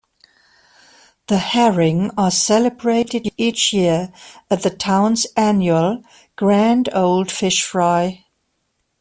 The 1.27 1.37
herring 1.37 2.09
are 2.17 2.31
celebrated 2.31 3.29
each 3.37 3.71
year 3.71 4.11
at 4.49 4.63
the 4.63 4.71
town's 4.71 5.27
annual 5.37 6.01
"Grande 6.35 6.89
Old 6.91 7.29
Fish 7.31 7.63
Fry". 7.63 8.25